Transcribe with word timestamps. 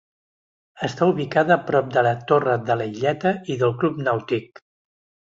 Està 0.85 1.09
ubicada 1.09 1.57
prop 1.67 1.91
de 1.97 2.03
la 2.07 2.13
Torre 2.31 2.55
de 2.69 2.77
la 2.79 2.87
Illeta 2.93 3.33
i 3.57 3.57
del 3.65 3.75
club 3.83 4.01
nàutic. 4.07 4.63